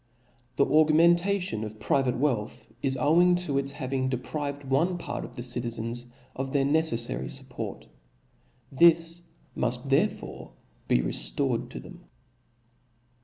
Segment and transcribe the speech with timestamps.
[0.55, 5.23] The aug mentation of private wealth is owing to its hav ing deprived one part
[5.23, 7.89] of the citizens of their neceflary fupport j
[8.71, 9.21] this
[9.55, 10.53] muft therefore
[10.87, 12.05] be reftored to them.